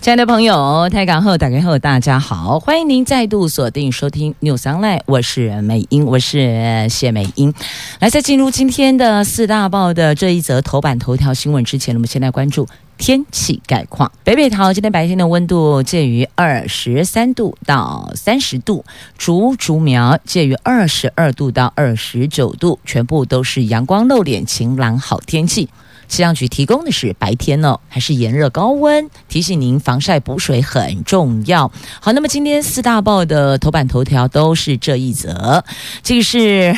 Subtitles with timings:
[0.00, 7.52] 亲爱的朋友，台港后打开后，大家好，欢迎您再度锁定收听 News Online，我是美英，我是谢美英。
[7.98, 12.66] 来，在进入今天的四大报的这一则头版头条新闻之前，我们先来关注
[12.96, 14.10] 天气概况。
[14.24, 18.82] 北北桃今天白天的温度介于二十三度到三十度，
[19.18, 25.68] 竹竹苗介于二十二度到二十九度，全部都是阳光露脸、晴朗好天气。
[26.10, 29.08] 气象局提供的是白天呢，还是炎热高温？
[29.28, 31.70] 提醒您防晒补水很重要。
[32.00, 35.64] 好，那么今天四大报的头版头条都是这一则，
[36.02, 36.76] 这个是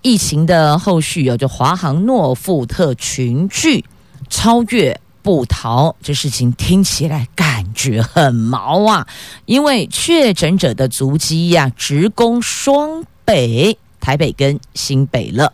[0.00, 3.84] 疫情的后续，有着华航诺富特群聚
[4.30, 9.06] 超越不逃，这事情听起来感觉很毛啊，
[9.44, 15.52] 因为确诊者的足迹呀、啊，直攻双北，台北跟新北了。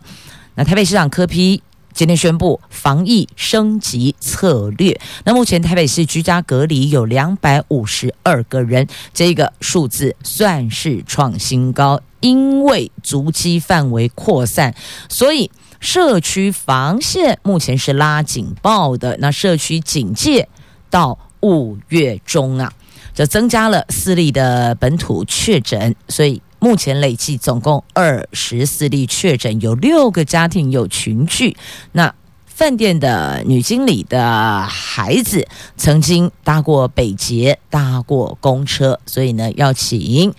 [0.55, 1.61] 那台北市长柯批。
[1.93, 4.99] 今天宣布防疫升级策略。
[5.23, 12.01] 那目前台北市居家隔离有两百五十二个人，这个数字算是创新高。
[12.21, 14.75] 因为足迹范围扩散，
[15.09, 19.17] 所以社区防线目前是拉警报的。
[19.19, 20.47] 那社区警戒
[20.89, 22.71] 到五月中啊，
[23.15, 26.41] 这增加了四例的本土确诊，所以。
[26.63, 31.57] 目前累计总共二十四例确诊，有六个家庭有群聚。
[31.93, 32.13] 那
[32.45, 40.31] 饭店的女经理的孩子曾经搭过北捷，搭过公车，所以呢，要请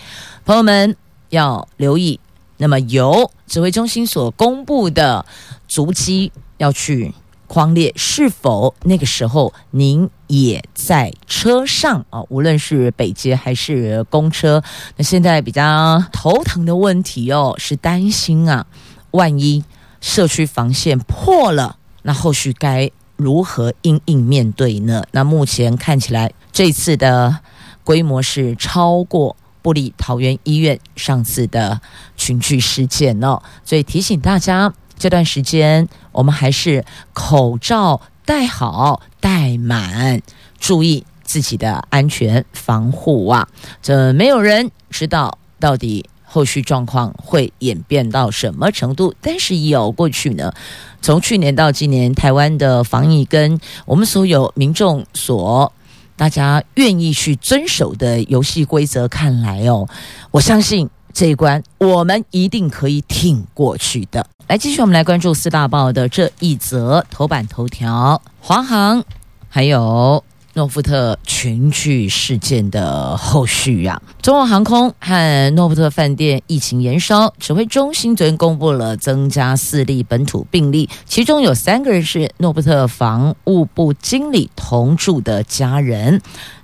[0.45, 0.97] 朋友们
[1.31, 2.21] 要留意。
[2.59, 5.27] 那么由指挥中心所公布的
[5.67, 7.13] 足迹要去。
[7.53, 12.23] 匡烈是否那个时候您也在车上啊？
[12.31, 14.63] 无论是北捷还是公车，
[14.97, 18.65] 那现在比较头疼的问题哦，是担心啊，
[19.11, 19.63] 万一
[20.01, 25.05] 社区防线破了，那后续该如何应应面对呢？
[25.11, 27.41] 那目前看起来，这次的
[27.85, 31.79] 规模是超过布里桃园医院上次的
[32.17, 34.73] 群聚事件哦，所以提醒大家。
[35.03, 40.23] 这段时间，我们还是口罩戴好、戴满，
[40.61, 43.49] 注意自己的安全防护啊！
[43.83, 49.13] 这没有人知道到底后续状况会演变到什么程度。
[49.21, 50.53] 但是，有过去呢，
[51.01, 55.73] 从去年到今年，台湾的防疫跟我们所有民众所
[56.15, 59.89] 大家愿意去遵守的游戏规则看来哦，
[60.31, 60.89] 我相信。
[61.13, 64.27] 这一关我们一定可以挺过去的。
[64.49, 69.05] 来，继续我们来关注四大报的这一则头版头条：华航
[69.49, 70.23] 还有
[70.55, 74.03] 诺富特群聚事件的后续啊。
[74.21, 86.21] 中国航空和诺富特饭店疫情延烧，指挥中心昨天公布了增加四例本土病例，其中有三个人是诺富特房务部经理同住的家人。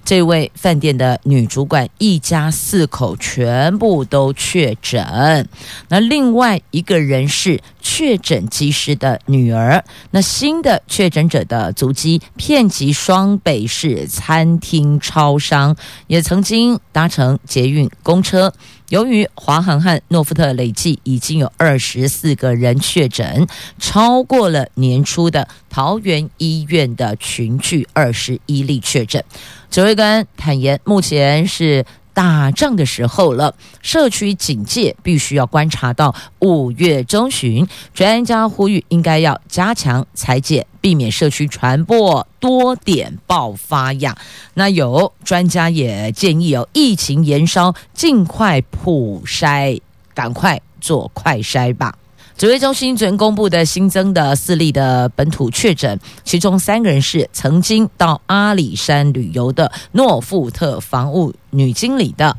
[0.09, 5.47] 这位饭店的女主管一家四口全部都确诊，
[5.89, 9.85] 那另外一个人是确诊技师的女儿。
[10.13, 15.77] 那新的确诊者的足迹遍及双北市餐厅、超商，
[16.07, 18.55] 也曾经搭乘捷运、公车。
[18.89, 23.47] 由于华航和诺富特累计已经有二十四个人确诊，
[23.79, 29.23] 超过了年初的桃园医院的群聚二十一例确诊。
[29.71, 31.85] 指挥官坦言，目前是
[32.19, 37.65] 打仗的时候了，社区警戒必须要观察到五月中旬。
[37.95, 44.19] 专家呼吁，应该要加强裁剪，避免社区传播多点爆发呀。
[44.55, 49.81] 那有专家也建议哦，疫情延烧，尽快普筛，
[50.13, 51.95] 赶快做快筛吧。
[52.39, 62.37] 指挥中心昨天公布的新增的四例的本土确诊，其中三个人是曾经到阿里山旅游的诺富特防务女经理的。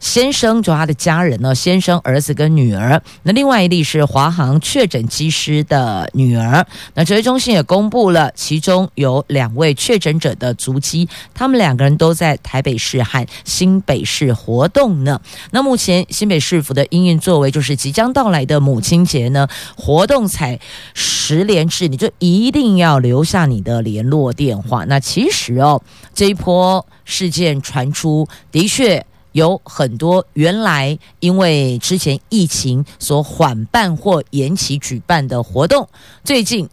[0.00, 3.00] 先生，就他的家人呢，先生、儿子跟女儿。
[3.22, 6.66] 那另外一例是华航确诊机师的女儿。
[6.94, 15.20] 那指挥中心也公布了，其中有两位确诊者的足迹，他们两个人都在台北市和新北市活动呢。
[15.50, 20.58] 那目前新北市府的因应作为，就是即将到来的母亲节呢，活动采
[20.94, 24.86] 十连制，你就一定要留下你的联络电话。
[24.86, 25.82] 那其实哦，
[26.14, 29.04] 这一波事件传出，的确。
[29.32, 35.88] 有很多原来因为之前疫情所缓办或延期举办的活动，
[36.24, 36.68] 最近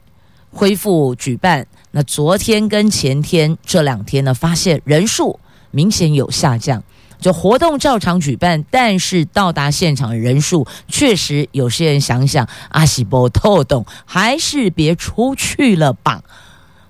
[0.51, 1.67] 恢复举办。
[1.91, 5.39] 那昨天跟前天这两天呢，发现人数
[5.71, 6.83] 明显有下降。
[7.19, 16.23] 就活动照常举办，但是到达现场的人数确实有些人想想阿西波透懂，还是别出去了吧。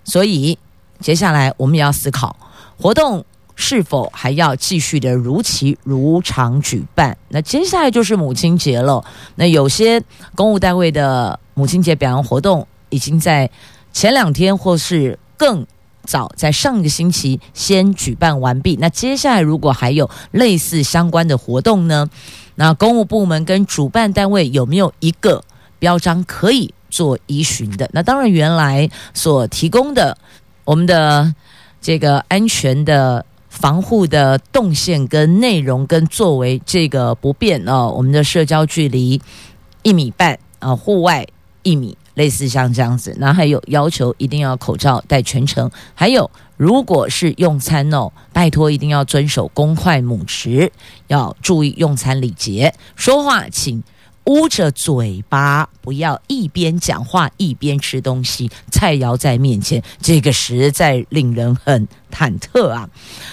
[0.03, 0.57] 所以
[0.99, 2.35] 接下来我们也要思考
[2.77, 3.23] 活动。
[3.59, 7.17] 是否还要继续的如期如常举办？
[7.29, 9.03] 那接下来就是母亲节了。
[9.35, 10.01] 那有些
[10.35, 13.49] 公务单位的母亲节表扬活动已经在
[13.91, 15.65] 前两天或是更
[16.03, 18.77] 早，在上个星期先举办完毕。
[18.79, 22.07] 那接下来如果还有类似相关的活动呢？
[22.55, 25.43] 那公务部门跟主办单位有没有一个
[25.79, 27.89] 标章可以做依循的？
[27.91, 30.15] 那当然，原来所提供的
[30.63, 31.33] 我们的
[31.81, 33.25] 这个安全的。
[33.49, 39.21] 防护的动线跟内容跟作为这个不变哦，我们的社交距离
[39.83, 41.25] 一米半啊，户外
[41.63, 43.15] 一米，类似像这样子。
[43.19, 50.69] 那还有要求一定要口罩戴全程，还有如果是用餐哦，拜托一定要遵守公筷母匙，
[51.07, 53.83] 要注意用餐礼节，说话请。
[54.27, 58.51] 捂着嘴巴，不要一边讲话一边吃东西。
[58.69, 62.89] 菜肴在面前，这个实在令人很忐忑啊。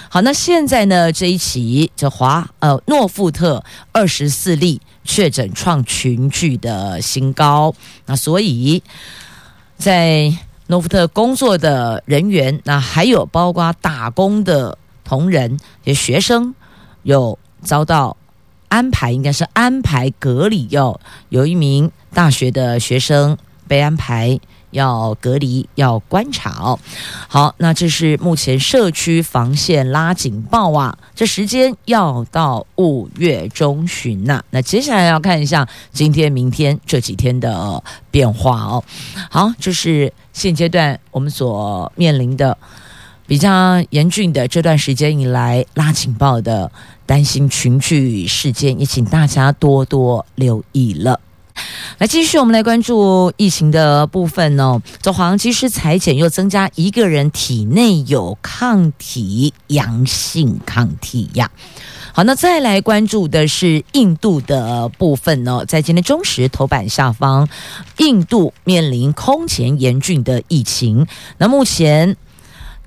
[0.08, 7.74] 好，那现在呢，这一期这华呃诺富特二十四例确诊创群聚的新高。
[8.06, 8.80] 那所以
[9.76, 10.32] 在
[10.68, 16.54] 诺富特工作的人员，那还有包括打工的同仁、也学生，
[17.02, 18.16] 有遭到。
[18.74, 23.38] 安排应该是安排隔离，要有一名大学的学生
[23.68, 24.40] 被安排
[24.72, 26.76] 要隔离，要观察哦。
[27.28, 37.80] 好，那这是目前社区防线拉警报啊，这时间要到五月中旬呐、那接下来要看一下今天、明天这几天的
[38.10, 38.82] 变化哦。
[39.30, 42.58] 好，这是现阶段我们所面临的
[43.26, 46.70] 比较严峻的这段时间以来拉警报的。
[47.06, 51.20] 担心群聚事件，也请大家多多留意了。
[51.98, 54.80] 来，继续我们来关注疫情的部分哦。
[55.02, 61.50] 走黄机师采检又增加一个人体内有抗体阳性抗体呀。
[62.14, 65.62] 好，那再来关注的是印度的部分哦。
[65.66, 67.46] 在今天中时头版下方，
[67.98, 71.06] 印度面临空前严峻的疫情。
[71.36, 72.16] 那目前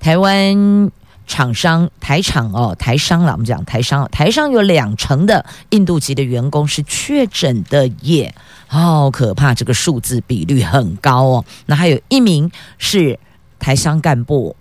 [0.00, 0.90] 台湾。
[1.30, 8.34] 厂商台厂哦，台商了，我们讲台商，台商有两成的印度籍的员工是确诊的耶，
[8.66, 11.44] 好可怕，这个数字比率很高哦。
[11.66, 13.20] 那还有一名是
[13.58, 14.56] 台商干部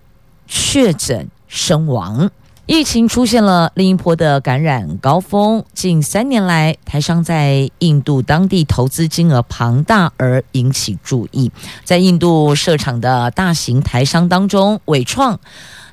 [0.45, 2.29] 确诊身亡，
[2.67, 5.63] 疫情出现了另一波的感染高峰。
[5.73, 11.49] 近三年来，台商在印度当地投资金额庞大而引起注意，
[11.85, 15.39] 在印度设厂的大型台商当中，伟创。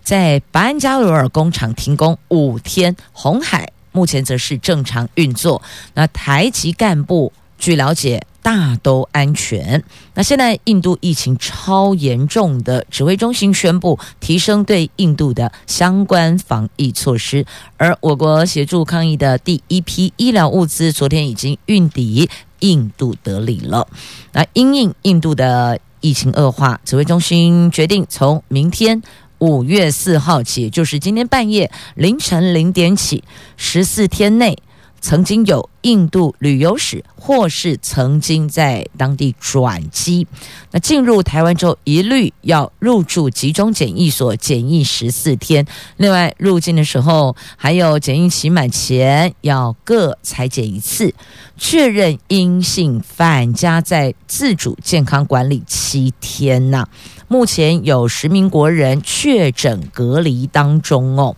[0.03, 5.63] 在班加罗尔工厂停工五天，红海目前则是正常运作。
[5.95, 9.83] 那台籍干部据了解大都安全。
[10.13, 17.47] 那现在印度疫情超严重的指挥中心宣布提升对印度的相关防疫措施，
[17.79, 23.89] 而我国协助抗疫的第一批医疗物资昨天已经运抵印度德里了。
[24.33, 29.03] 那因应印度的疫情恶化，指挥中心决定从明天。
[29.41, 33.23] 五月四号起，就是今天半夜凌晨零点起，
[33.59, 34.57] 十四天内
[35.05, 40.27] 曾经有印度旅游史或是曾经在当地转机，
[40.71, 45.67] 那进入台湾之后一律要入住集中检疫所检疫十四天。
[45.99, 51.13] 另外，入境的时候还有检疫期满前要各采检一次，
[51.59, 56.89] 确认阴性返家在自主健康管理七天呐。
[57.29, 61.37] 目前有十名国人确诊隔离当中哦，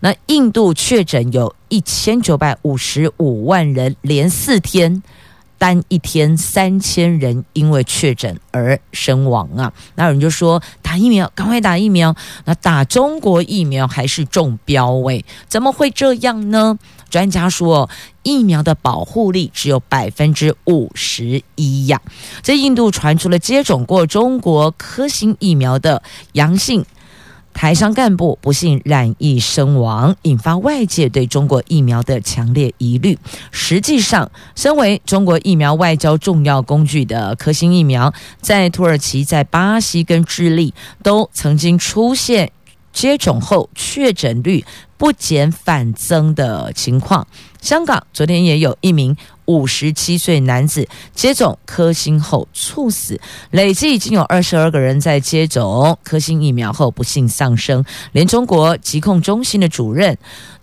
[0.00, 5.02] 那印度确诊有一千九百五十五万人，连四天
[5.58, 9.72] 单一天三千人因为确诊而身亡啊！
[9.94, 16.78] 那有人就说打疫苗，赶快打疫苗，那打中国疫苗还是中标位，怎么会这样呢？
[17.08, 17.88] 专家说，
[18.24, 22.00] 疫苗的保护力只有百分之五十一呀。
[22.42, 26.84] 在印度传出了接种过中国科兴疫苗的阳性
[27.54, 33.16] 台商干部不幸染疫身亡，引发外界对中国疫苗的强烈疑虑。
[33.50, 42.50] 实际上，身为中国疫苗外交重要工具的科兴疫苗，在土耳其、在巴西跟智利都曾经出现。
[42.92, 44.64] 接种后确诊率
[44.96, 47.26] 不减反增的情况。
[47.60, 53.20] 香港昨天也有一名五十七岁男子接种科兴后猝死，
[53.50, 57.84] 累计已经有二十二个人在接种科兴疫苗后不幸丧生。
[58.12, 60.16] 连中国疾控中心的主任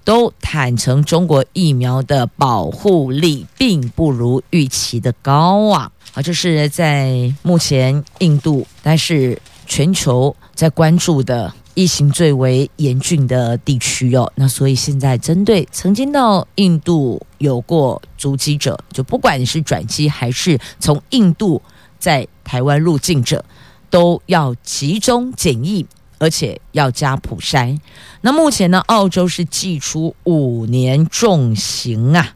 [0.04, 5.92] 都坦承，中国疫苗的保护力并不如预期的高啊！
[6.14, 11.54] 啊，这是在目前印度，但是全球在关注的。
[11.74, 21.62] 疫情最为严峻的地区哦，那所以现在针对曾经到印度有过足迹者，就不管你是转机还是从印度
[21.98, 23.44] 在台湾入境者，
[23.90, 25.86] 都要集中检疫，
[26.20, 27.80] 而且要加普筛。
[28.20, 32.36] 那目前呢，澳洲是祭出五年重刑啊。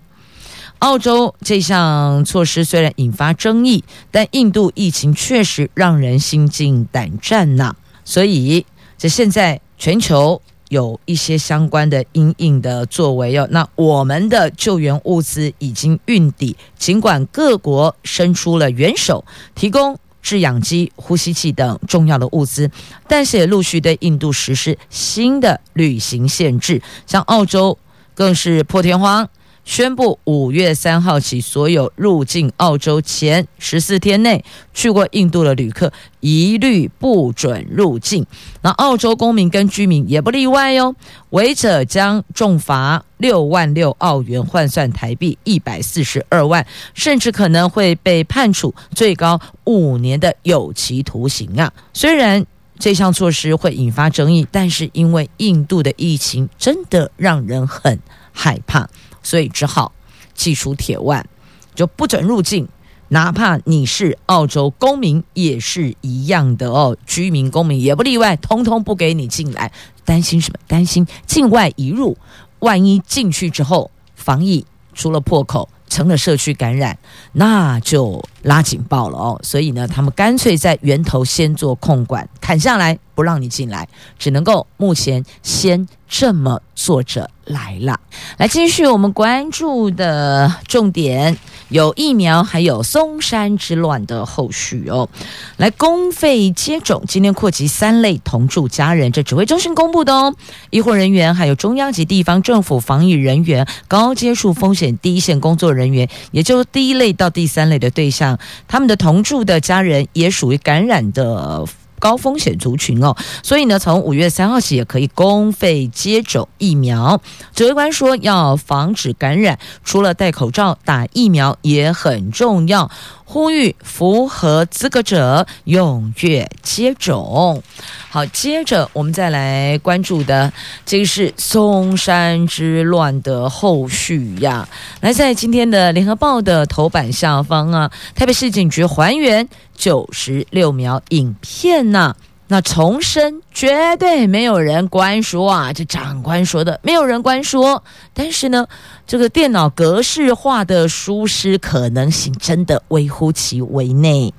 [0.79, 7.75] 澳洲这项措施虽然引发争议，但印度疫情确实让人心惊胆战呐、
[8.05, 8.65] 所以。
[8.97, 19.23] 这现在全球有一些相关的因应的作为哦，那我们的救援物资已经运抵，尽管各国伸出了援手，
[19.53, 22.71] 提供制氧机、呼吸器等重要的物资，
[23.07, 27.77] 但是也陆续对印度实施新的旅行限制，像澳洲
[28.15, 29.29] 更是破天荒。
[29.65, 38.25] 宣布五月三号起，所有入境澳洲前十四天内去过印度的旅客一律不准入境。
[38.61, 40.95] 那澳洲公民跟居民也不例外哟，
[41.31, 51.73] 违者将重罚六万六澳元，换算台币一百四十二万，甚至可能会被判处最高五年的有期徒刑啊！
[51.91, 52.45] 虽然
[52.77, 57.99] 这项措施会引发争议，但是因为印度的疫情真的让人很
[58.31, 58.87] 害怕。
[59.25, 59.91] 所以只好
[60.35, 61.27] 祭出铁腕，
[61.73, 62.67] 就不准入境，
[63.07, 69.71] 哪怕你是澳洲公民也是一样的哦，居民公民也不例外，通通不给你进来。
[70.05, 70.59] 担心什么？
[70.67, 72.15] 担心境外一入，
[72.59, 74.63] 万一进去之后防疫
[74.93, 76.97] 出了破口，成了社区感染，
[77.33, 79.39] 那就拉警报了哦。
[79.43, 83.87] 所以呢，他们干脆在源头先做控管，砍下来不让你进来，
[84.17, 87.29] 只能够目前先这么做着。
[87.45, 87.99] 来了，
[88.37, 91.37] 来继续我们关注的重点，
[91.75, 95.09] 有疫苗，还有松山之乱的后续哦。
[95.57, 100.33] 来公费接种，今天扩及三类同住家人，这指挥中心公布的哦。
[100.69, 108.39] 医护人员，还有中央及地方政府防疫人员，高接触风险第一线工作人员，也就是第一类到第三类的对象，
[108.69, 111.65] 他们的同住的家人也属于感染的。
[111.99, 117.21] 高风险族群哦，所以呢，从五月三号起也可以公费接种疫苗。
[117.53, 122.89] 指挥官说，要防止感染，除了戴口罩、打疫苗也很重要。
[123.25, 127.61] 呼吁符合资格者踊跃接种。
[128.09, 130.53] 好，接着我们再来关注的，
[130.85, 134.69] 这个是松山之乱的后续呀。
[135.01, 142.15] 来，在今天的联合报的头版下方啊，台北市警局还原九十六秒影片呢、
[142.47, 147.83] 那重申，绝对没有人关说啊，这长官说的，没有人关说。
[148.13, 148.67] 但是呢，
[149.07, 154.31] 这个电脑格式化的疏失可能性真的微乎其微内。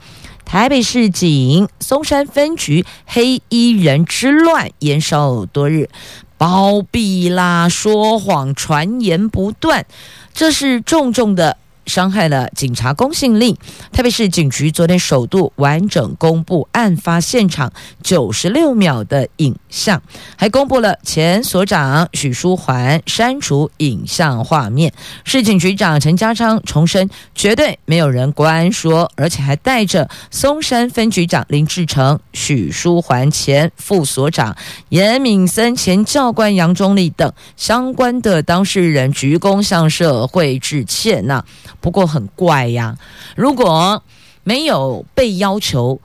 [0.44, 5.90] 台北市警松山分局黑衣人之乱延烧多日，
[6.38, 9.84] 包庇啦、说谎、传言不断，
[10.32, 11.56] 这是重重的。
[11.86, 13.58] 伤害了警察公信力。
[13.92, 20.02] 台北市警局昨天首度完整公布案发现场九十六秒的影像，
[20.36, 24.92] 还公布了前所长许书桓删除影像画面。
[25.24, 34.56] 市警局长陈家昌重申，绝对没有人关说，而且还带着松山分局长林志成、许书桓前副所长
[34.88, 41.44] 严敏森、前教官杨忠立等相关的当事人鞠躬向社会致歉呐。
[41.86, 42.98] 不过很怪呀，
[43.36, 44.02] 如果
[44.42, 46.00] 没有被要求，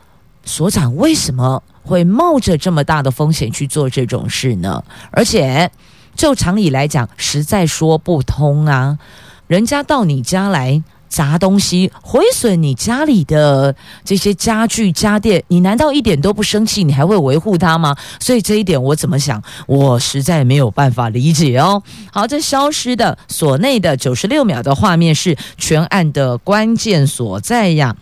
[0.46, 4.84] 所长为什么会冒着这么大的风险去做这种事呢？
[5.10, 5.72] 而且
[6.16, 9.00] 就常理来讲，实在说不通啊，
[9.48, 10.84] 人家到你家来。
[11.12, 13.76] 砸东西毁损你家里的
[14.06, 16.86] 这些家具家电，你难道一点都不生气？
[16.86, 17.94] 你还会维护它吗？
[18.22, 21.84] 所以这一点我怎么想，我实在没有办法理解哦。
[22.14, 27.94] 好，这消失的所内的九十六秒的画面是全案的关键所在呀。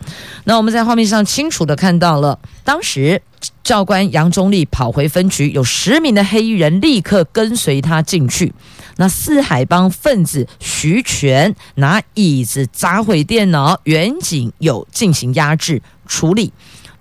[0.44, 3.20] 那我们在画面上清楚地看到了，当时
[3.64, 8.52] 教官杨忠立跑回分局，有十名的黑衣人立刻跟随他进去。
[9.00, 16.52] 那四海帮分子徐全拿椅子砸毁电脑，远景有进行压制处理。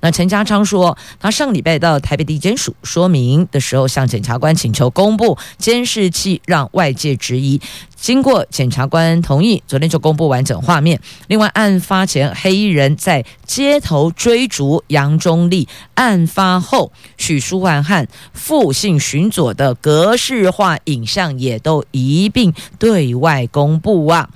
[0.01, 7.59] 那陈家昌说，他上礼拜到台北地检署说明的时候，向检察官请求公布监视器，让外界质疑。
[7.95, 11.01] 经过检察官同意，昨天就公布完整画面。
[11.27, 24.29] 另外，案发前黑衣人在街头追逐杨忠立，案发后许淑环和傅姓巡佐的格式化影像也都一并对外公布啊。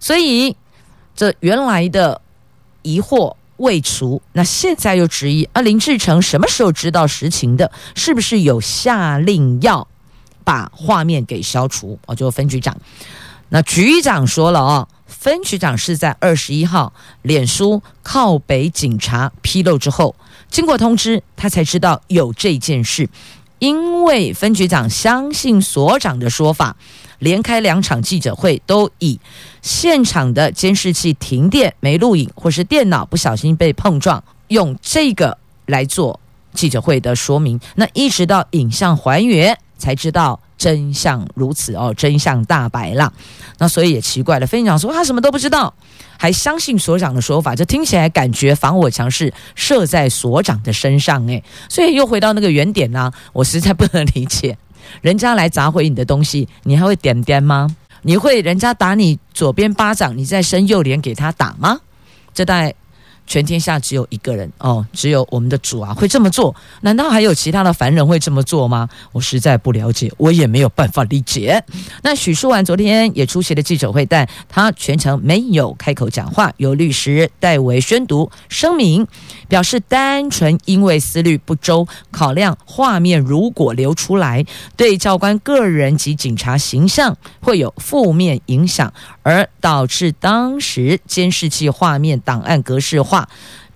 [0.00, 0.56] 所以，
[1.14, 2.20] 这原来的
[2.82, 3.36] 疑惑。
[3.58, 7.70] 未除，那现在又质疑啊，林志成什么时候知道实情的？
[7.94, 9.86] 是不是有下令要
[10.44, 11.98] 把画面给消除？
[12.06, 12.76] 哦，就分局长，
[13.48, 20.14] 那局长说了哦，分局长是在二十一号脸书靠北警察披露之后，
[20.50, 23.08] 经过通知，他才知道有这件事。
[23.58, 26.76] 因为分局长相信所长的说法，
[27.18, 29.18] 连开两场记者会都以
[29.62, 36.20] 现场的监视器停电没录影，或是电脑不小心被碰撞，用这个来做
[36.52, 37.60] 记者会的说明。
[37.74, 43.12] 那一直到影像还原，才知道真相如此哦，真相大白了。
[43.58, 45.74] 那所以也奇怪了，分局长说他什么都不知道。
[46.18, 53.12] 还相信所长的说法，这听起来感觉防火墙是设在所长的身上诶，所以又回到那个原点呢、啊。
[53.34, 54.56] 我实在不能理解，
[55.00, 57.74] 人家来砸毁你的东西，你还会点点吗？
[58.02, 61.80] 你会人家打你左边巴掌，你再伸右脸给他打吗？
[62.32, 62.74] 这代。
[63.26, 66.54] 全天下只有一个人哦，只有我们的主啊会这么做。
[66.82, 68.88] 难道还有其他的凡人会这么做吗？
[69.12, 71.62] 我实在不了解，我也没有办法理解。
[72.02, 79.06] 那许淑婉昨天也出席了记者会，但他全程没有开口讲话，由律师代为宣读声明，
[79.48, 84.44] 表示单纯因为思虑不周，考量画面如果流出来，
[84.76, 88.92] 对教官个人及警察形象会有负面影响，
[89.22, 93.15] 而导致当时监视器画面档案格式化。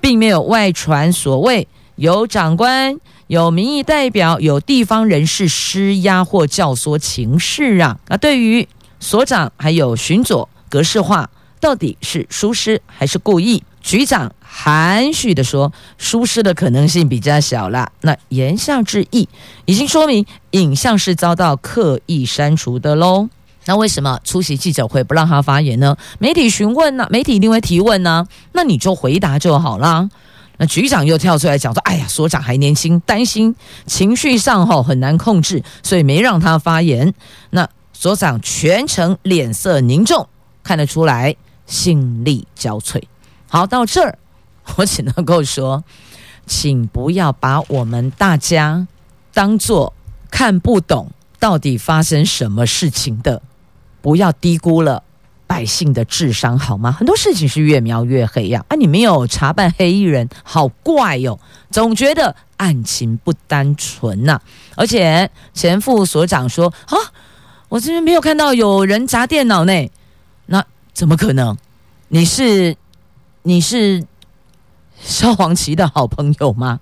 [0.01, 7.99] 并没有外传所谓有长官、有民意代表、有地方人士施压或教唆情势啊。
[8.09, 8.67] 那对于
[8.99, 11.31] 所长还有巡佐格式化，
[11.61, 13.63] 到底是疏失还是故意？
[13.83, 17.91] 局长含蓄地说，疏失的可能性比较小了。
[18.03, 19.27] 那言下之意，
[19.65, 23.31] 已经说明影像是遭到刻意删除的喽。
[23.71, 25.97] 那为什么出席记者会不让他发言呢？
[26.19, 30.11] 媒体询问呢、媒体一定会提问呢、那你就回答就好啦。
[30.57, 33.55] 那局长又跳出来讲说：“哎呀，所长还年轻，担心
[33.87, 37.15] 情绪上吼很难控制，所以没让他发言。”
[37.51, 40.29] 那所长全程脸色凝重，
[40.65, 43.01] 看得出来心力交瘁。
[43.47, 44.19] 好，到这儿
[44.79, 45.85] 我只能够说，
[46.45, 48.89] 请不要把我们大家
[49.33, 49.95] 当做
[50.29, 53.41] 看不懂到底发生什么事情的。
[54.03, 55.03] 不要低估了
[55.47, 56.93] 百姓的智商，好吗？
[56.93, 58.65] 很多事情是越描越黑呀！
[58.69, 61.41] 啊，你没有查办黑衣人，好怪哟、哦！
[61.71, 64.41] 总觉得案情不单纯呐、
[64.77, 66.97] 而且前副所长说：“啊，
[67.69, 69.89] 我这边没有看到有人砸电脑呢。”
[70.47, 71.57] 那怎么可能？
[72.09, 72.77] 你是
[73.43, 74.05] 你是
[75.01, 76.81] 萧煌奇的好朋友吗？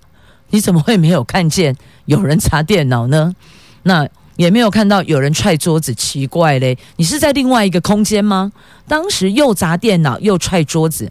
[0.51, 3.35] 你怎么会没有看见有人砸电脑呢？
[3.83, 4.09] 那？
[4.39, 6.79] 也没有看到有人踹桌子，奇怪嘞！
[6.95, 8.53] 你是在另外一个空间吗？
[8.87, 11.11] 当时又砸电脑又踹桌子，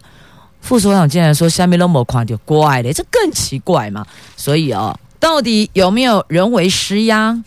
[0.62, 4.06] 副所长竟然说下面那么夸就怪嘞，这更奇怪嘛！
[4.34, 7.38] 所以哦，到底有没有人为施压？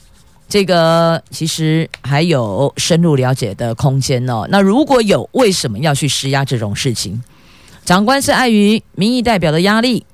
[0.48, 4.46] 这个其实还有深入了解的空间哦。
[4.52, 7.24] 那如果有，为什么要去施压这种事情？
[7.84, 10.06] 长官是碍于民意代表的压力，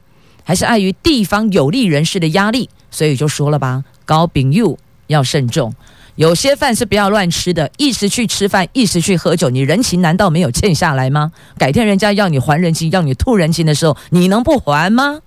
[0.46, 2.70] 还是碍于地方有利人士的压力？
[2.90, 4.78] 所以就说了吧，高秉佑。
[5.08, 5.74] 要慎重，
[6.16, 7.70] 有些饭是不要乱吃的。
[7.78, 11.32] 一时去吃饭，一时去喝酒，你人情难道没有欠下来吗？
[11.58, 15.20] 改天人家要你还人情，要你吐人情的时候，你能不还吗？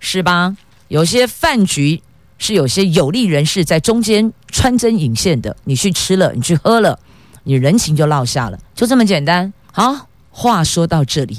[0.00, 0.56] 是吧？
[0.88, 2.02] 有些饭局
[2.38, 6.98] 是有些有利人士在中间穿针引线的，你去吃了，你去喝了，
[7.44, 9.52] 你人情就落下了，就这么简单。
[9.72, 11.38] 好，话说到这里，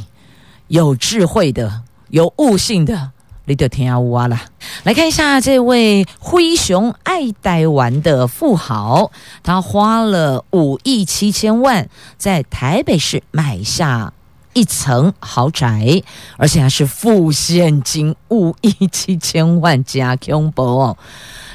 [0.68, 3.12] 有智慧的，有悟性的。
[3.48, 4.42] 你就听下哇啦！
[4.84, 9.10] 来看一下这位灰熊爱戴玩的富豪，
[9.42, 14.12] 他花了五亿七千万在台北市买下
[14.54, 16.04] 一层豪宅，
[16.36, 20.98] 而且还是付现金五亿七千万加恐怖哦。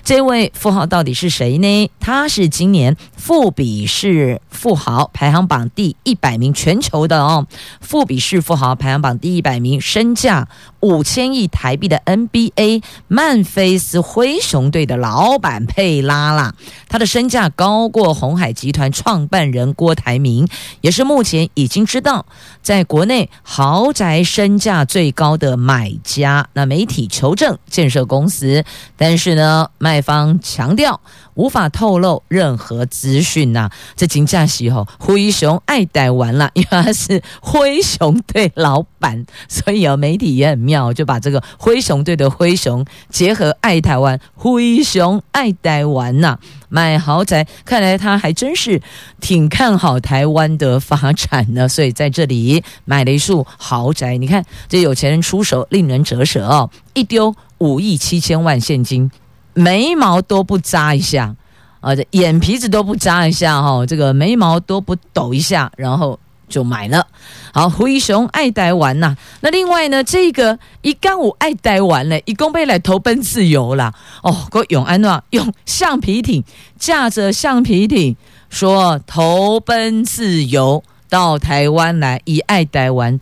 [0.05, 1.91] 这位富豪到底是谁呢？
[2.01, 7.47] 他是今年富比士富豪排行榜第一百名全球的哦，
[7.81, 10.49] 富比士富豪排行榜第一百名，身价
[10.81, 16.55] 五千亿台币的 NBA 曼菲斯灰熊队的老板佩拉啦，
[16.89, 20.49] 他的身价高过鸿海集团创办人郭台铭，
[20.81, 22.27] 也是目前已经知道
[22.61, 26.49] 在国内豪宅身价最高的买家。
[26.55, 28.65] 那媒体求证建设公司，
[28.97, 30.99] 但是呢，卖卖方强调。
[31.35, 46.37] 无法透露任何资讯呐、啊，这金价喜吼灰熊爱台湾了， 因为他是灰熊队老板，所以有媒体也很妙，就把这个灰熊队的灰熊结合爱台湾，灰熊爱台湾呐，
[46.69, 48.83] 买豪宅，看来他还真是
[49.19, 59.11] 挺看好台湾的发展呢，所以在这里买了一处豪宅，你看这有钱人出手令人折舌哦，一丢五亿七千万现金。
[59.55, 61.35] 眉毛都不扎一下，
[61.81, 67.07] 啊，这眼皮子都不扎一下，哈，这个眉毛都不抖一下，然后就买了。
[67.53, 69.17] 好，灰熊爱台湾呐。
[69.41, 73.93] 那另外呢，这个一干五爱台湾嘞，一共被来投奔自由啦。
[74.23, 76.43] 哦，个永安呐，用橡皮艇
[76.79, 78.17] 驾着橡皮艇
[78.49, 83.21] 说投奔自由到台湾来，以爱台湾。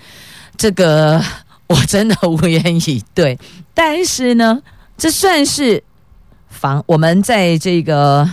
[0.56, 1.20] 这个
[1.66, 3.38] 我真的无言以对。
[3.74, 4.62] 但是呢，
[4.96, 5.82] 这算是。
[6.50, 8.28] 房，我们在这个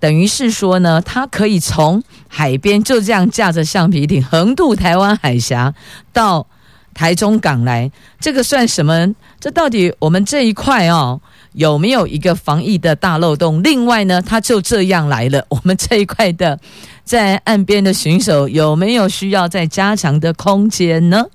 [0.00, 5.72] 等于是说呢，他可以从海边就这样驾着橡皮艇横渡台湾海峡
[6.12, 6.46] 到
[6.92, 9.14] 台中港来，这个算什么？
[9.38, 11.20] 这到底我们这一块哦
[11.52, 13.62] 有没有一个防疫的大漏洞？
[13.62, 16.58] 另外呢，他就这样来了，我们这一块的
[17.04, 21.26] 在岸边的巡守有没有需要再加强的空间呢？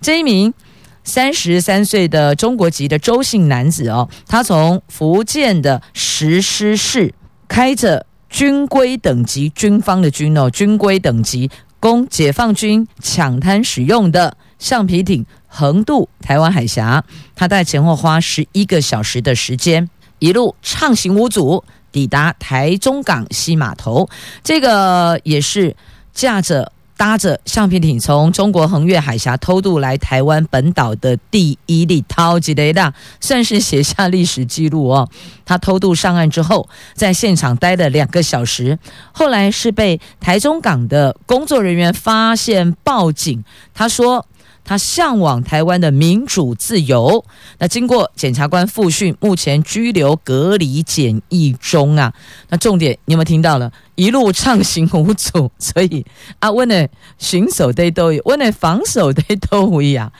[0.00, 0.54] 这一名。
[1.04, 7.14] 三十三岁的中国籍的周姓男子哦，他从福建的石狮市
[7.46, 17.04] 开着军规等级军方的军哦，军规等级供解放军抢滩使用的橡皮艇横渡台湾海峡，
[17.36, 19.88] 他在前后花十一个小时的时间，
[20.18, 21.62] 一路畅行无阻
[21.92, 24.08] 抵达台中港西码头，
[24.42, 25.76] 这个也是
[26.12, 26.72] 驾着。
[26.96, 35.08] 搭着橡皮艇从中国横越海峡偷渡来台湾本岛的第一例超级雷达，算是写下历史记录哦。
[35.44, 38.78] 他偷渡上岸之后，在现场待了两个小时，
[39.12, 43.44] 后来是被台中港的工作人员发现报警。
[43.72, 44.26] 他说。
[44.66, 47.22] 他向往台湾的民主自由。
[47.58, 52.14] 那经过检察官复讯，目前拘留隔离检疫中啊。
[52.48, 53.70] 那重点你有没有听到了？
[53.94, 56.04] 一路畅行无阻，所以
[56.38, 60.12] 啊，问的巡守队都有，问的防守队都无一样。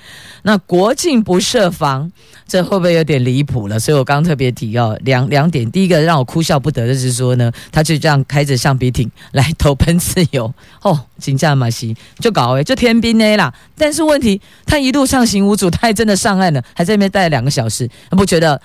[0.43, 2.13] 那国境不设防，
[2.47, 3.81] 这会不会有点离谱了？
[3.81, 5.71] 所以我刚刚特别提哦，两两点。
[5.71, 13.53] 第一个让我哭笑不得的是说呢，他就这样开着橡皮艇来投奔自由哦，金价马西就搞诶，就天兵 A 啦。
[13.77, 18.61] 但是问题，他一路畅行无阻，他还真的上岸了，还在那边待了两个小时，不觉得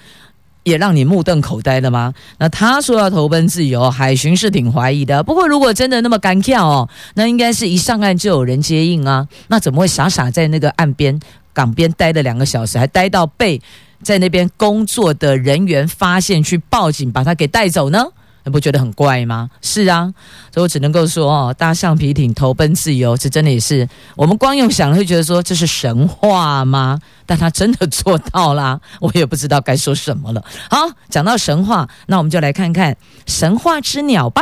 [0.63, 2.13] 也让你目瞪口呆的吗？
[2.37, 5.23] 那他说要投奔自由，海巡是挺怀疑的。
[5.23, 11.19] 不过如果真的那么干跳哦，那应该是一上岸就有人接应啊，那怎么会傻傻在那个岸边？
[11.51, 13.59] 港边待了两个小时，还待到被
[14.01, 18.05] 在那边工作的人员发现，去报警把他给带走呢？
[18.43, 19.49] 你不觉得很怪吗？
[19.61, 20.13] 是啊，
[20.53, 26.99] 所以我只能够说哦，搭橡皮艇投奔自由，这真的也是我们光用想会觉得说这是神话吗？
[27.25, 30.43] 但他真的做到啦，我也不知道该说什么了。
[30.69, 32.97] 好，讲到神话，那我们就来看看
[33.27, 34.41] 神话之鸟吧。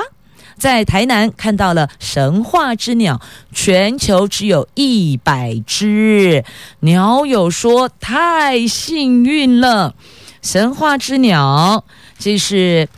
[0.57, 3.21] 在台南看到了神话之鸟，
[3.53, 6.43] 全球只有一百只。
[6.79, 9.93] 鸟友说太幸运了。
[10.41, 11.83] 神话之鸟，
[12.17, 12.89] 这是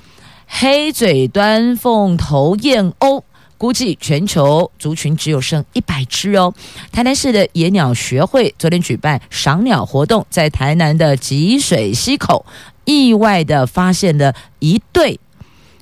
[0.51, 3.21] 黑嘴端凤头燕鸥，
[3.57, 6.53] 估计全球族群只有剩一百只哦。
[6.91, 12.45] 台南市的野鸟学会昨天举办赏鸟活动，在台南的吉水溪口，
[12.83, 15.19] 意外的发现了一对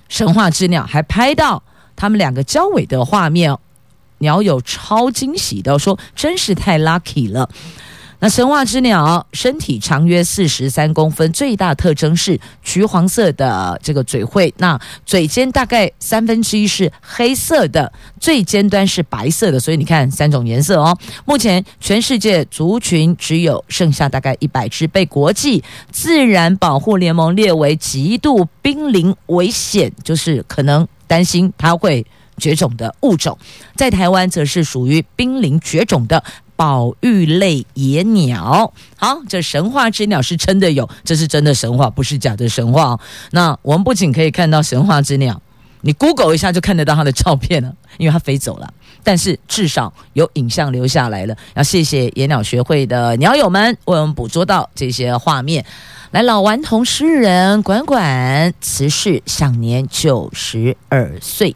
[0.10, 1.64] 神话之鸟，还拍到。
[1.96, 3.58] 他们两个交尾的画面，
[4.20, 7.50] 鸟友超惊喜的说：“真是太 lucky 了。”
[8.20, 20.98] 那神话之鸟身体长约四十三公分，最大特征是橘黄色的这个嘴喙，那嘴尖大概三分之一是黑色的，最尖端是白色的，所以你看三种颜色哦。
[21.26, 30.88] 目前全世界族群只有剩下大概一百只，被国际自然保护联盟列为极度濒临危险，就是可能。
[31.10, 32.06] 担心它会
[32.38, 33.38] 绝种的物种，
[33.78, 36.22] 在台湾则是属于濒临绝种的
[36.58, 38.74] 宝玉类野鸟。
[38.98, 43.00] 好，这神话之鸟是真的有，这是真的神话，不是假的神话。
[43.32, 45.42] 那我们不仅可以看到神话之鸟，
[45.82, 48.74] 你 Google 一下就看得到它的照片了，因为它飞走了。
[49.04, 51.38] 但是至少有影像留下来了。
[51.54, 55.64] 要谢谢野鸟学会的鸟友们为我们捕捉到这些画面。
[56.12, 61.56] 来，老顽童诗人管管辞世，享年九十二岁。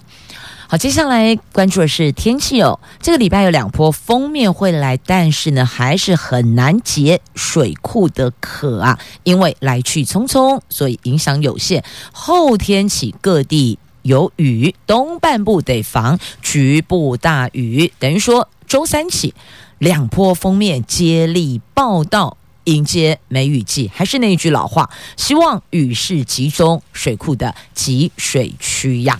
[0.71, 2.79] 好，接下来关注的是天气哦。
[3.01, 11.83] 这个礼拜有两波锋面会来，但是呢，还是很难解水库的渴啊，因为来去匆匆，所以影响有限。
[12.13, 17.91] 后天起各地有雨，东半部得防局部大雨。
[17.99, 19.33] 等于说，周三起
[19.77, 23.91] 两波锋面接力报道，迎接梅雨季。
[23.93, 29.19] 还是那句老话，希望雨势集中水库的集水区呀。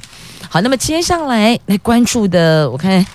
[0.53, 3.05] 好，那么接下来来关注的，我看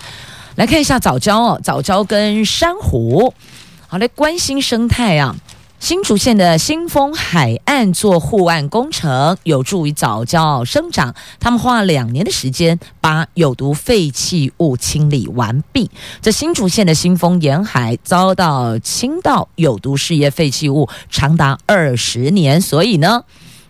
[0.55, 3.31] 来看一下早礁哦，早礁跟珊瑚，
[3.87, 5.35] 好，来关心生态啊。
[5.79, 11.13] 新竹县的新丰海岸做护岸工程，有助于藻礁生长。
[11.39, 15.91] 他们花了两年的时间，把有毒废弃物清理完毕。
[16.23, 23.23] 这新竹县的新丰沿海遭到倾倒有毒事业废弃物长达二十年，所以呢，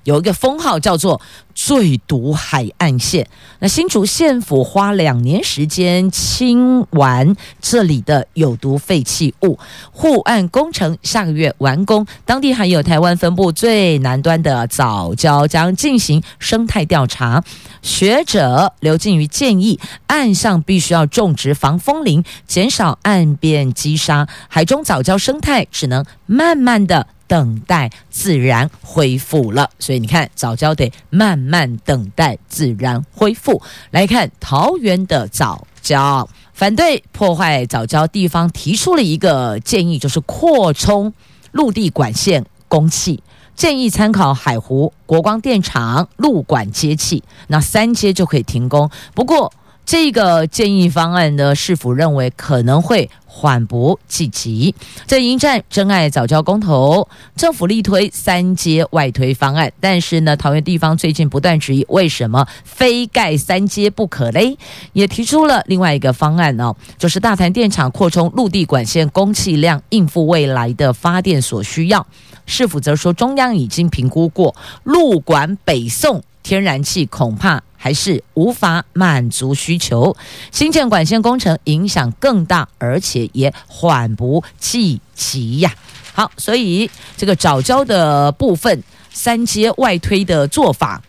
[0.08, 1.20] 有一个封号叫做
[1.54, 3.28] “最毒海岸线”。
[3.60, 9.60] 那新竹县府花两年时间清完这里的有毒废弃物，
[9.92, 12.08] 护岸工程下个月完工。
[12.24, 17.44] 当地还有台湾分布最南端的藻礁将进行生态调查。
[17.82, 27.08] 学者刘静瑜建议，岸上必须要种植防风林，减少岸边击杀，海中藻礁生态只能慢慢的。
[27.28, 33.62] 等待自然恢复了，所以你看，藻礁得慢慢等待自然恢复。
[33.92, 41.14] 来看桃园的藻礁，反对破坏藻礁地方提出了一个建议，就是扩充
[41.52, 43.22] 陆地管线供气，
[43.56, 48.90] 建议参考海湖国光电厂陆管接气，那三接就可以停工。
[49.14, 49.52] 不过，
[49.88, 54.76] 这个建议方案呢，市府认为可能会缓不济急。
[55.06, 64.58] 在迎战珍爱早教公投，政府力推三阶外推方案，但是呢，桃园地方最近不断质疑，为什么非盖三阶不可嘞？
[64.92, 72.06] 也提出了另外一个方案哦，就是大潭电厂扩充陆地管线供气量，应付未来的发电所需要。
[72.46, 77.64] 市府则说，中央已经评估过，陆管北送天然气恐怕。
[77.78, 80.18] 还是无法满足需求，
[80.52, 85.74] 新建管线工程影响更大，而且也缓不济急呀。
[86.12, 91.02] 好，所以这个早交的部分三阶外推的做法，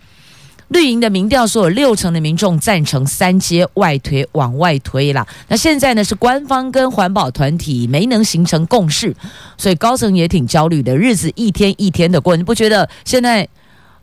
[0.68, 5.26] 绿营的民调说有六成的民众赞成三阶外推往外推了。
[5.48, 9.16] 那现在呢是官方跟环保团体没能形成共识，
[9.56, 13.48] 所以高层也挺焦虑的，日子一天一天的过，你不觉得现在？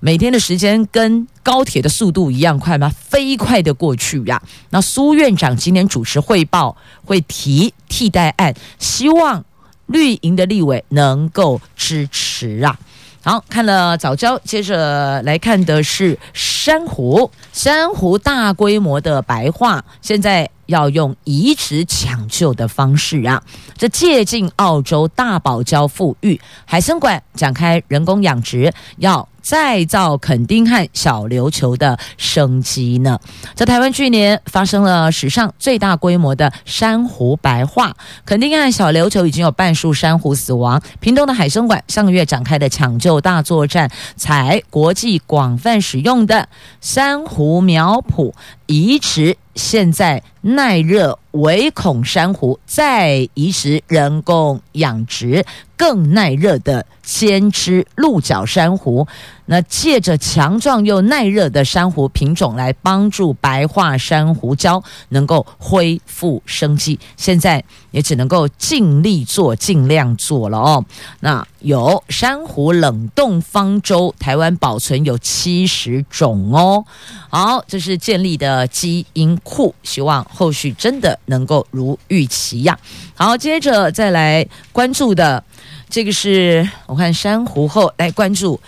[0.05, 2.93] 每天的时间跟高铁的速度一样快吗？
[2.95, 4.39] 飞快的过去呀！
[4.69, 9.43] 那苏院长今天主持汇报，会提替代案，希望
[9.87, 12.77] 绿营的立委能够支持啊。
[13.23, 17.31] 好，看了早教，接着来看的是珊瑚。
[17.51, 23.41] 珊瑚大规模的白化，现在要用移植抢救的方式啊！
[23.75, 29.27] 这借镜澳洲大堡礁富裕，海参馆展开人工养殖，要。
[29.45, 33.19] 再造垦丁汉小琉球的生机呢？
[33.53, 40.81] 在台湾去年发生了史上最大规模的珊瑚白化，垦丁汉小琉球已经有半数珊瑚死亡。
[40.99, 46.49] 屏东的海生馆上个月展开的抢救大作战，采国际广泛使用的
[46.81, 48.33] 珊瑚苗圃
[48.65, 55.45] 移植，现在耐热唯恐珊瑚再移植人工养殖
[55.77, 59.07] 更耐热的纤织鹿角珊瑚。
[59.47, 70.83] 那借着强壮又耐热的珊瑚品种来帮助白化珊瑚礁能够恢复生机，现在也只能够尽力做，尽量做了哦。
[71.19, 76.83] 那有珊瑚冷冻方舟，台湾保存有七十种哦。
[77.29, 82.77] 好，这是建立的基因库，希望后续真的能够如预期呀。
[83.13, 85.43] 好，接着再来关注的
[85.89, 88.59] 这个是我看珊瑚后来关注。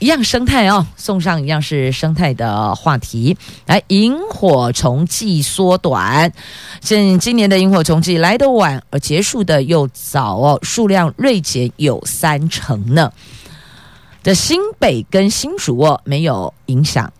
[0.00, 3.36] 一样生态哦，送上一样是生态的话题。
[3.66, 6.32] 来，萤火虫季缩短，
[6.80, 13.12] 现今年的萤火虫季来得晚，而结束的又早哦，数量锐减有三成呢。
[14.22, 17.12] 的新北跟新竹哦，没有影响。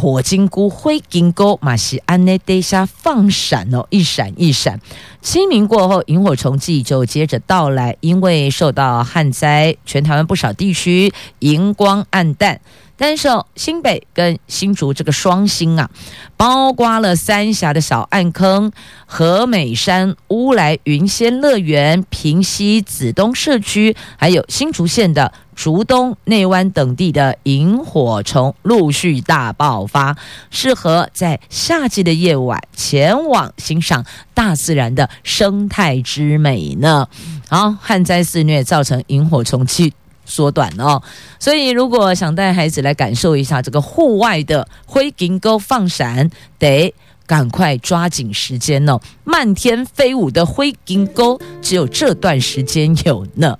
[0.00, 4.80] 火金菇、灰金菇马西安内地下放闪哦，一闪一闪。
[5.20, 7.94] 清明过后，萤火虫季就接着到来。
[8.00, 12.62] 因为受到旱灾，全台湾不少地区萤光暗淡。
[12.96, 15.90] 但是哦，新北跟新竹这个双星啊，
[16.38, 18.72] 包括了三峡的小暗坑、
[19.04, 25.30] 和美山乌来云仙乐园、平溪子东社区，还有新竹县的
[25.60, 30.16] 竹东内湾等地的萤火虫陆续大爆发，
[30.50, 37.06] 适合在夏季的夜晚前往欣赏大自然的生态之美呢。
[37.50, 39.92] 好，旱灾肆虐造成萤火虫期
[40.24, 41.02] 缩短哦，
[41.38, 46.94] 所以如果想带孩子来感受一下这个户外的灰金钩放闪，得。
[47.30, 48.98] 赶快抓紧时间哦！
[49.22, 53.56] 漫天飞舞的灰金钩，只有这段时间有呢。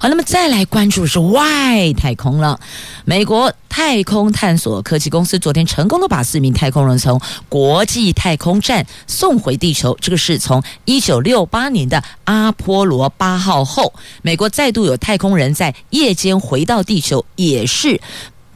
[0.00, 2.58] 好，那么再来关注是外太空了。
[3.04, 9.96] 美国太空探索科技公司昨天成功的把四名太空人从国际太空站送回地球。
[10.00, 18.00] 这个是从一九六八年的阿波罗八号后，美国再度有太空人在夜间回到地球，也是。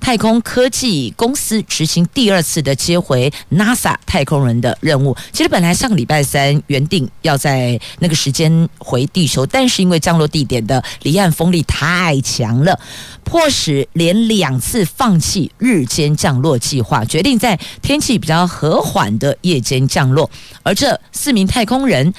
[0.07, 5.17] 太空科技公司执行第二次的接回 NASA 太空人的任务。
[5.33, 12.79] 其实本来上个礼拜三原定要在那个时间回地球，但是因为降落地点的离岸风力太强了，
[13.25, 20.31] 迫使连两次放弃日间降落计划，决定在天气比较和缓的夜间降落。
[20.63, 22.15] 而这四名太空人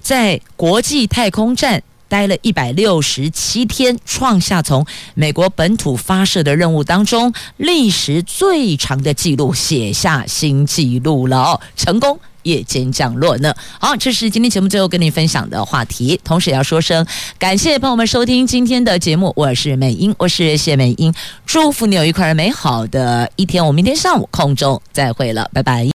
[0.00, 1.82] 在国际太空站。
[2.12, 11.60] 待了一百六十七天，创下从美国本土发射的任务当中历时最长的记录，写下新纪录了哦！
[11.74, 13.54] 成功夜间降落呢。
[13.80, 17.06] 好，这是今天节目最后跟您分享的话题，同时也要说声
[17.38, 21.14] 感谢朋友们收听今天的节目，我是美英，我是谢美英，
[21.46, 25.91] 祝福你有一块美好的一天，我们明天上午空中再会了，拜拜。